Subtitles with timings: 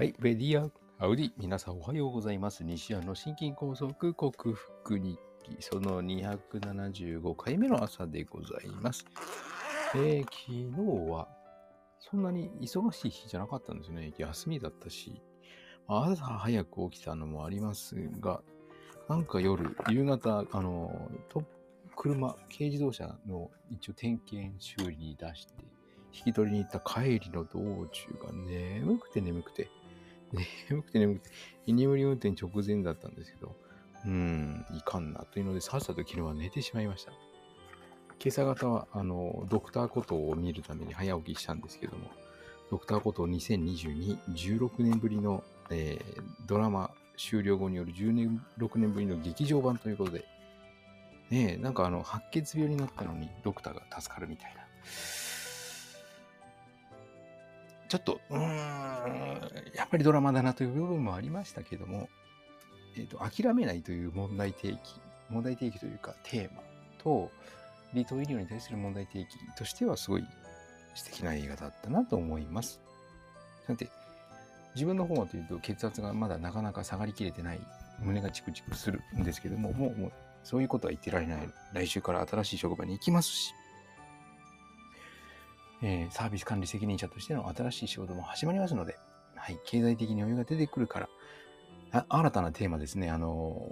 [0.00, 2.64] はい、レディア、アウディ、皆さんおはようございます。
[2.64, 9.04] 西安の心筋梗塞克服日記、その275回目の朝でございます。
[9.94, 11.28] えー昨日は、
[11.98, 14.10] そんなに忙しい日じゃなかったんですね。
[14.16, 15.20] 休みだったし、
[15.86, 18.40] 朝早く起きたのもありますが、
[19.06, 21.44] なんか夜、夕方、あの、と
[21.94, 25.52] 車、軽自動車の一応点検修理に出して、
[26.10, 29.68] 引き取りに行った帰りの道中が眠くて眠くて、
[30.68, 31.30] 眠くて眠くて、
[31.66, 33.56] 居眠り運転直前だったんですけど、
[34.06, 37.12] うん、いかんなというので、さっさと昨日は寝てしまいました。
[38.22, 42.10] 今朝方は、あの、ドクターコトーを見るために早起きしたんですけども、
[42.70, 50.24] ドクターコトー2022、16年ぶりの、えードラマ終了後による16年ぶりの劇場版ということで、
[51.28, 54.62] ねえ、なんかあの、白血病になったのにドクターが助かるみたいな。
[57.90, 58.42] ちょっと、うーん、
[59.74, 62.08] やっぱりドラマだなという部分もありましたけども、
[62.96, 64.78] えっ、と、諦めないという問題提起、
[65.28, 66.62] 問題提起というかテーマ
[67.02, 67.32] と、
[67.92, 70.24] 離島医療に対する問題提起としてはすごい
[70.94, 72.80] 素敵な映画だったなと思います。
[73.66, 73.90] さて、
[74.76, 77.60] 自分の方はというと血圧がまだなかなか下がりきれてない、
[77.98, 80.12] 胸がチクチクするんですけども、もう、もう
[80.44, 81.52] そういうことは言ってられない。
[81.72, 83.52] 来週から新しい職場に行きますし、
[85.82, 88.96] えーサービス管理責任者としての新しい仕事も始まりますので、
[89.34, 91.00] はい、経済的に余裕が出てくるか
[91.92, 93.68] ら、新たなテーマですね、あの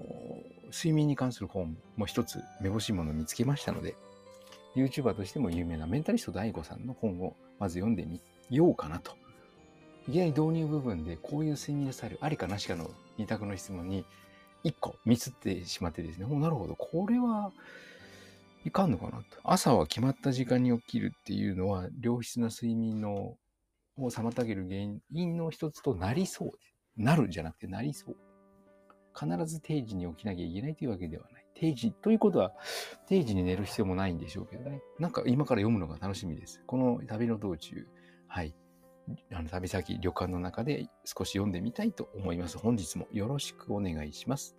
[0.54, 3.96] ー睡眠に関する本も一つめぼしいものを見つけましたので、
[4.76, 8.20] YouTuber としても有名なメンタリスト DAIGO さんの本をまず読んでみ
[8.50, 9.12] ようかなと。
[10.08, 14.04] いきなり導入部分でこういう睡眠スタイルありかなしかの二択の質問に
[14.62, 17.50] 一個ミスってしまってですね、もうなるほど、これは
[18.64, 19.24] いかんのかなと。
[19.44, 23.36] 朝は決まった時間に起きるっていうのは良質な睡眠の
[23.96, 26.50] を妨げる原因の一つとなりそう。
[26.96, 28.16] なるんじゃなくてなりそう。
[29.18, 31.44] 必ず定時に起きなきゃいけないというわけではない。
[31.54, 32.52] 定時ということは
[33.08, 34.80] 定時に寝る必要もないんでしょうけどね。
[34.98, 36.62] なんか今から読むのが楽しみです。
[36.66, 37.86] この旅の道中、
[38.28, 38.54] はい。
[39.32, 42.58] あの旅先、旅館の中で少し読んでみたいと思います。
[42.58, 44.56] 本日もよろしくお願いします。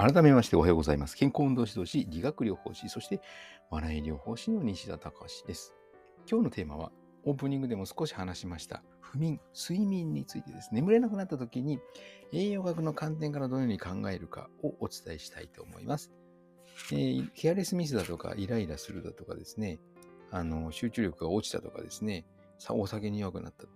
[0.00, 1.14] 改めましておはようございます。
[1.14, 3.20] 健康運動指導士、理学療法士、そして
[3.68, 5.74] 笑い療法士の西田隆です。
[6.26, 6.90] 今日のテーマは、
[7.24, 10.70] オープニングでも少し話しました、不眠、睡眠についてです。
[10.72, 11.80] 眠れなくなった時に、
[12.32, 16.10] 栄養学の観点からどのように考えるかをお伝えしたいと思います。
[16.92, 19.80] えーケアレスミスだとか、イライラするだとかですね、
[20.30, 22.24] あの、集中力が落ちたとかですね、
[22.58, 23.66] さお酒に弱くなった。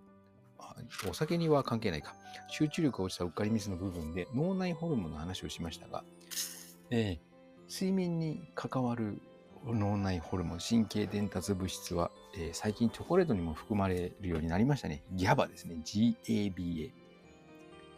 [0.58, 0.74] あ
[1.08, 2.14] お酒には関係ないか。
[2.48, 6.04] 集中力が落ちたうっかりミスの部分で脳内ホルモンの話をしましたが、
[6.90, 7.34] えー
[7.66, 9.22] 睡眠に関わる
[9.64, 15.02] 脳内ホルモン、神経伝達物質は、えー最近チョコレートにも含まれるようになりましたね。
[15.14, 15.76] GABA ですね。
[15.82, 16.92] GABA。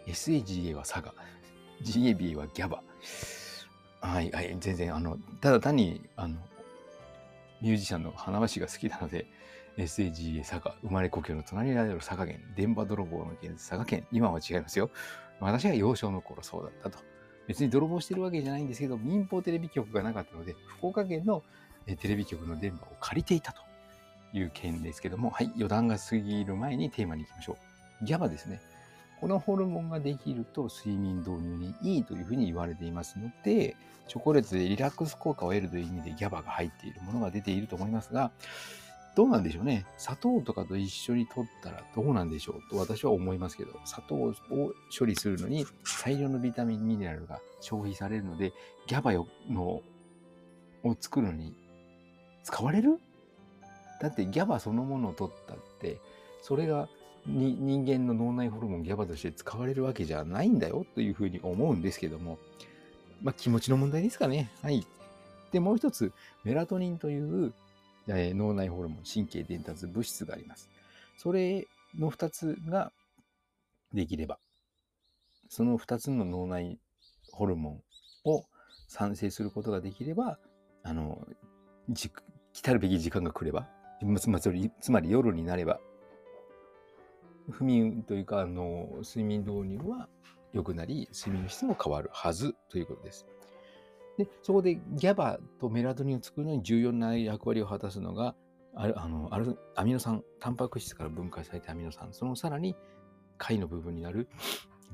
[0.06, 1.12] SAGA はサガ。
[1.82, 2.80] GABA は GABA。
[4.00, 6.36] はい、はい、全然、あの、ただ単に、あの、
[7.60, 9.26] ミュージシャンの花橋が好きなので、
[9.76, 14.90] SAGA 佐賀、生まれ故郷の隣にある佐賀県、電波泥棒の県、佐賀県、今は違いますよ。
[15.40, 17.04] 私が幼少の頃そうだったと。
[17.46, 21.42] 別に泥棒してるわけじゃないんですけど、民放テレビ局がなかったので、福岡県の
[21.86, 23.62] テレビ局の電波を借りていたと
[24.32, 27.56] いう件ですけども、はい、余談が過ぎる前にテーマに行きましょ
[28.02, 28.04] う。
[28.04, 28.60] GABA ですね。
[29.20, 33.76] このホルモンができると睡眠導入にいいというふうに言われていますので、
[34.08, 38.30] チョコレートでリラックス効果を得るという意味で GABA が入っているものが出ていると思いますが、
[39.16, 39.86] どうなんでしょうね。
[39.96, 44.34] 砂糖とかと一緒に取ったらどうなんでしょうと私は思いますけど、砂糖を
[44.96, 45.64] 処理するのに
[46.04, 48.52] 大量のビタミン、ミネラルが消費されるので、
[48.86, 49.82] GABA の
[50.84, 51.54] を作るのに
[52.44, 53.00] 使われる？
[54.02, 55.98] だって GABA そのものを取ったって、
[56.42, 56.88] それが
[57.24, 62.38] に人間の脳内ホルモン GABA として使われるわけじゃないんだよというふうに思うんですけども、
[63.22, 64.50] まあ気持ちの問題ですかね。
[64.60, 64.86] はい。
[65.52, 66.12] で、もう一つ、
[66.44, 67.54] メラトニンという、
[68.08, 70.68] え脳内ホルモン、神経伝達物質があります。
[71.16, 71.66] それ
[71.98, 72.92] の二つが
[73.92, 74.38] できれば、
[75.48, 76.78] その二つの脳内
[77.32, 77.82] ホルモン
[78.24, 78.44] を
[78.88, 80.38] 産生することができれば、
[80.82, 81.26] あの、
[81.88, 82.10] じ
[82.52, 83.68] 来たるべき時間が来れば、
[84.18, 85.80] つまりつまり夜になれば、
[87.50, 90.08] 不眠というか、あの、睡眠導入は
[90.52, 93.26] 良くなり、睡眠の質も変わるはずということです。
[94.18, 98.34] で、そこで GABA とメラトニンを作るのに重要な役割を果たすのが、
[98.74, 102.76] あるあのあるアミノ酸、タンパク質から分解されたアミノ酸、そのさらに
[103.38, 104.28] 貝の部分になる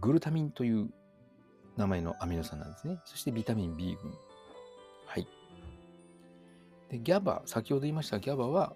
[0.01, 0.91] グルタミンという
[1.77, 3.01] 名前のアミノ酸なんですね。
[3.05, 4.13] そしてビタミン B 群。
[5.07, 5.27] はい。
[6.91, 8.75] で、ギャバ、先ほど言いましたギャバは、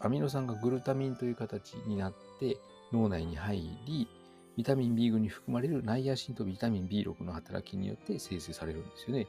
[0.00, 2.58] アミノ酸がグルタミンという形になって
[2.92, 4.08] 脳内に入り、
[4.56, 9.26] ビタミン B 群に含まれるナイアシンとビタミン B6 の働きによって生成されるんですよね。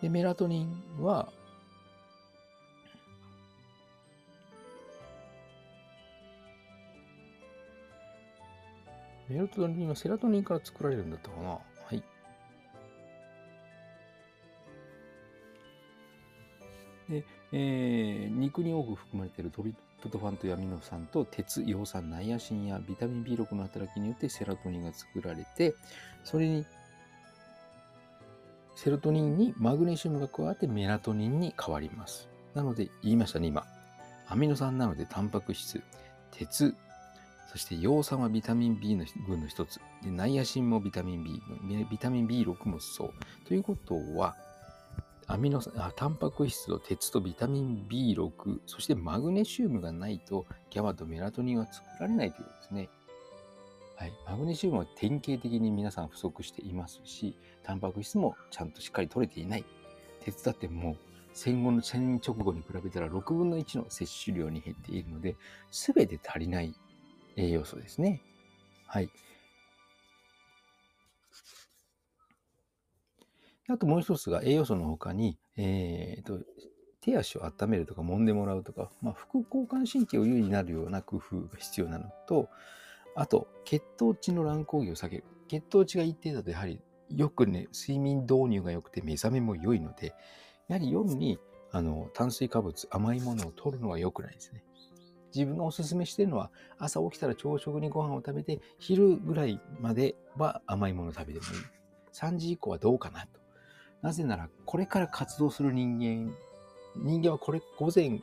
[0.00, 1.32] で、メラトニンは、
[9.28, 11.50] メラトニンはセラトニンから作られるんだったかな？
[11.50, 11.60] は
[11.92, 12.02] い。
[17.10, 25.74] で、えー、肉に多く含まれているトリプトファンとアミノ酸と鉄、葉酸、ナイアシンやビタミン B6 の働きによってセラトニンが作られて、
[26.24, 26.64] それに
[28.80, 32.28] セロトニンにマグネシウムが加わってメラトニンに変わります。
[32.54, 33.66] なので言いましたね、今。
[34.28, 35.82] アミノ酸なのでタンパク質、
[36.30, 36.76] 鉄、
[37.50, 39.80] そして葉酸はビタミン B の群の一つ。
[40.04, 41.88] でナイアシンもビタミン B 群。
[41.90, 43.14] ビタミン B6 もそう。
[43.48, 44.36] ということは、
[45.26, 52.88] アミノ酸、あタンパク質と鉄とビタミン B6、そしてマグネシウムがないと、ギャバとメラトニンは作られないということですね。
[53.98, 54.12] はい。
[54.24, 57.34] マグネシウムは典型的に皆さん不足していますし、
[57.64, 59.64] タンパク質もちゃんとしっかり取れていない。
[60.20, 60.96] 鉄だってもう
[61.32, 65.34] 戦後の戦直後に比べたら6分の1の摂取量に減っているので、
[65.72, 66.76] すべて足りない
[67.34, 68.22] 栄養素ですね。
[68.86, 69.10] はい。
[73.68, 76.38] あともう一つが栄養素の他に、えーと、
[77.00, 82.48] 手足を温めるとか揉んでもらうとか、まあ、副交感神経を優位になるような工夫が必要なのと、
[83.14, 85.24] あと、血糖値の乱高下を下げる。
[85.48, 90.14] 血糖値が一定だとやはりよくね、睡眠導入が良くて目覚めも良いので、
[90.68, 91.38] やはり夜に
[91.72, 94.62] あの炭水化物、甘いものを取るのは良くないですね。
[95.34, 101.60] 自分がおすすめしてるのは、朝起きたら朝食にご飯を食べて、昼ぐらいまでは甘いものを食べてもいい。
[102.12, 103.40] 3時以降はどうかなと。
[104.02, 106.34] なぜなら、これから活動する人間、
[106.96, 108.20] 人間はこれ、午前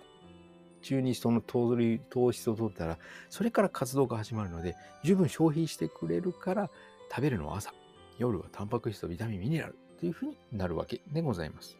[0.86, 3.00] 中にその糖質を取ったら、
[3.30, 6.70] それから活動が始まるので、十分消費してくれるから
[7.10, 7.74] 食べるのは朝。
[8.20, 11.78] 夜はタンパク質とビタミン、ミネラルというふうになるわけでございます。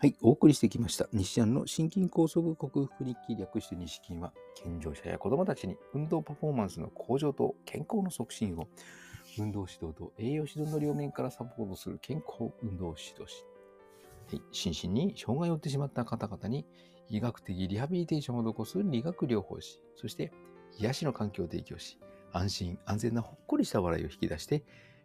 [0.00, 1.08] はい、お送りしてきました。
[1.12, 8.68] 西安の心筋梗塞克服日記略して西筋は、健常者や子供たちに運動パフォーマンスの向上と健康の促進を、
[9.38, 13.44] 運動指導と栄養指導の両面からサポートする健康運動指導士。
[14.30, 16.66] はい、心身に障害を負ってしまった方々に
[17.08, 20.32] 医学的リハビリテーションを施す理学療法士、そして
[20.78, 21.98] 癒しの環境を提供し、
[22.32, 24.62] 安心安全なほっこりした笑いを引き出して、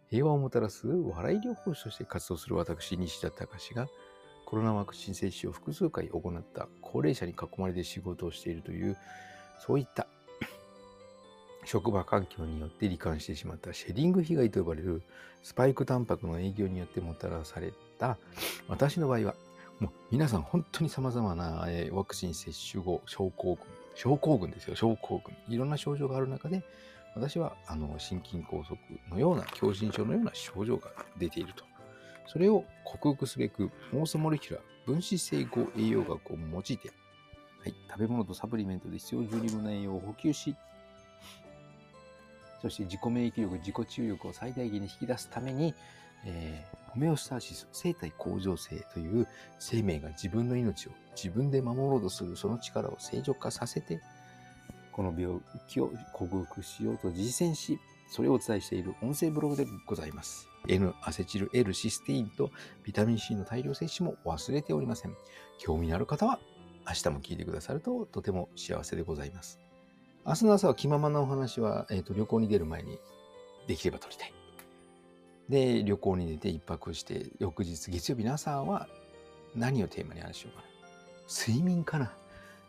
[0.08, 3.88] 平和をもたらす笑い療法士として活動する私、西田隆が、
[4.44, 8.96] コロナワクチン接種を複数回行った高齢者に囲まれて仕事をしているという、
[9.58, 10.06] そういった
[11.64, 15.02] 職場環境によって罹患してしまったシェディング被害と呼ばれる
[15.42, 18.18] スパイクタンパクの影響によってもたらされた
[18.68, 19.34] 私の場合は
[19.80, 23.64] もう皆さん本当に様々なワクチン接種後症候群
[23.94, 25.34] 症候群ですよ症候群。
[25.48, 26.64] いろんな症状がある中で
[27.14, 28.76] 私はあの心筋梗塞
[29.08, 31.64] のような狭心症のような症状が出ていると。
[32.26, 40.56] それを克服すべく、モースモレキュラー分子整合栄養学を用いて、はい、食べ物とサプリメントで必要十二分な栄養を補給し、
[42.64, 45.74] そして自己免疫力、自己治癒力を最大限に引き出すために、
[46.24, 54.00] えー、ホメオスターシス、生体向上性という生命が自分の命を自分で守ろうとするその力を正常化させて、
[54.92, 60.48] この病気を克服しようと実践し、それをお伝えしている音声ブログでございます。
[60.66, 62.50] N アセチル L システインと
[62.82, 65.14] ビタミン C の大量摂取も忘れておりません。
[65.58, 66.40] 興味のある方は
[66.86, 69.63] 明日も聞いてくださるととても幸せでございます。
[70.26, 72.98] 明日の朝は気ままなお話は、えーと、旅行に出る前に
[73.66, 74.32] できれば撮りたい。
[75.50, 78.88] で、旅行に出て一泊して、翌日月曜日の朝は
[79.54, 80.68] 何をテーマに話しようかな。
[81.28, 82.14] 睡眠かな。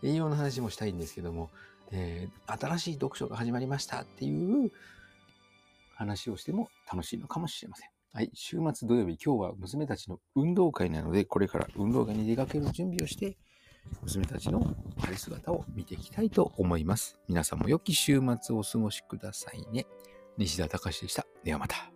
[0.03, 1.49] 栄養の話もしたいんですけども、
[1.91, 4.69] えー、新しい読書が始まりましたっていう
[5.95, 7.89] 話をしても楽しいのかもしれません。
[8.11, 8.31] はい。
[8.33, 13.37] 週末土曜日、今日は娘たちの運動会なので、これから運動会に出かける準備をして、
[14.03, 17.17] 娘たちの晴れ姿を見ていきたいと思います。
[17.27, 19.85] 皆さんも良き週末をお過ごしくださいね。
[20.37, 21.25] 西田隆でした。
[21.43, 21.94] ではまた。